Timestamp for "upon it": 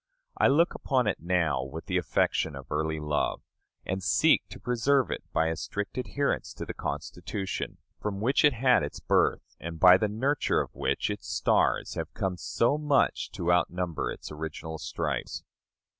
0.73-1.19